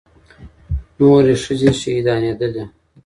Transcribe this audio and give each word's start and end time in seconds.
نورې 0.97 1.35
ښځې 1.43 1.71
شهيدانېدلې. 1.81 2.65